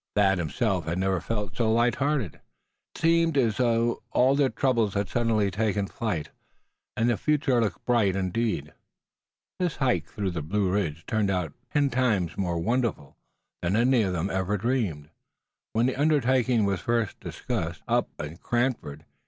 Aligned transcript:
Thad 0.15 0.39
himself 0.39 0.85
had 0.85 0.97
never 0.97 1.21
felt 1.21 1.55
so 1.55 1.71
light 1.71 1.93
hearted. 1.97 2.39
It 2.95 3.01
seemed 3.01 3.37
as 3.37 3.57
though 3.57 4.01
all 4.09 4.31
of 4.31 4.39
their 4.39 4.49
troubles 4.49 4.95
had 4.95 5.07
suddenly 5.07 5.51
taken 5.51 5.85
flight, 5.85 6.31
and 6.97 7.07
the 7.07 7.17
future 7.17 7.61
looked 7.61 7.85
bright 7.85 8.15
indeed. 8.15 8.73
This 9.59 9.75
hike 9.75 10.07
through 10.07 10.31
the 10.31 10.41
Blue 10.41 10.71
Ridge 10.71 10.95
had 11.01 11.07
turned 11.07 11.29
out 11.29 11.53
ten 11.71 11.91
times 11.91 12.35
more 12.35 12.57
wonderful 12.57 13.15
than 13.61 13.75
any 13.75 14.01
of 14.01 14.11
them 14.13 14.29
had 14.29 14.37
ever 14.37 14.57
dreamed, 14.57 15.11
when 15.73 15.85
the 15.85 15.95
undertaking 16.01 16.65
was 16.65 16.81
first 16.81 17.19
discussed, 17.19 17.83
away 17.87 17.97
up 17.99 18.09
in 18.19 18.37
Cranford. 18.37 19.05